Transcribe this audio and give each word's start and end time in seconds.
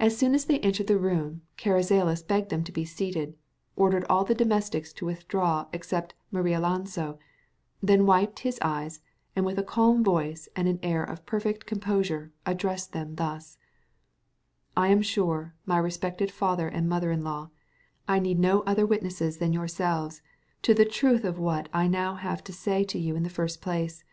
As 0.00 0.16
soon 0.16 0.34
as 0.34 0.46
they 0.46 0.58
entered 0.60 0.86
the 0.86 0.96
room, 0.96 1.42
Carrizales 1.58 2.22
begged 2.26 2.48
them 2.48 2.64
to 2.64 2.72
be 2.72 2.86
seated, 2.86 3.36
ordered 3.76 4.06
all 4.08 4.24
the 4.24 4.34
domestics 4.34 4.90
to 4.94 5.04
withdraw 5.04 5.66
except 5.70 6.14
Marialonso, 6.32 7.18
then 7.82 8.06
wiped 8.06 8.38
his 8.38 8.58
eyes, 8.62 9.02
and 9.36 9.44
with 9.44 9.58
a 9.58 9.62
calm 9.62 10.02
voice 10.02 10.48
and 10.56 10.66
an 10.66 10.78
air 10.82 11.04
of 11.04 11.26
perfect 11.26 11.66
composure 11.66 12.32
addressed 12.46 12.94
them 12.94 13.16
thus:— 13.16 13.58
"I 14.78 14.88
am 14.88 15.02
sure, 15.02 15.54
my 15.66 15.76
respected 15.76 16.30
father 16.30 16.66
and 16.66 16.88
mother 16.88 17.10
in 17.12 17.22
law, 17.22 17.50
I 18.08 18.20
need 18.20 18.38
no 18.38 18.62
other 18.62 18.86
witnesses 18.86 19.36
than 19.36 19.52
yourselves 19.52 20.22
to 20.62 20.72
the 20.72 20.86
truth 20.86 21.22
of 21.22 21.38
what 21.38 21.68
I 21.70 21.82
have 21.82 21.92
now 21.92 22.14
to 22.36 22.52
say 22.54 22.82
to 22.84 22.98
you 22.98 23.14
in 23.14 23.24
the 23.24 23.28
first 23.28 23.60
place. 23.60 24.04